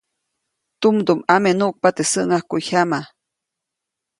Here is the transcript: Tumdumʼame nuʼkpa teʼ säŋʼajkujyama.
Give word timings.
Tumdumʼame 0.79 1.51
nuʼkpa 1.59 1.89
teʼ 1.95 2.09
säŋʼajkujyama. 2.11 2.99